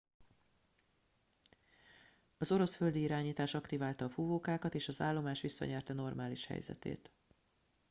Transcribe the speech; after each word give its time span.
az 2.37 2.51
orosz 2.51 2.75
földi 2.75 3.01
irányítás 3.01 3.53
aktiválta 3.53 4.05
a 4.05 4.09
fúvókákat 4.09 4.73
és 4.75 4.87
az 4.87 5.01
állomás 5.01 5.41
visszanyerte 5.41 5.93
normális 5.93 6.45
helyzetét 6.45 7.11